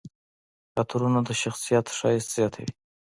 [0.79, 2.71] عطرونه د شخصیت ښایست زیاتوي.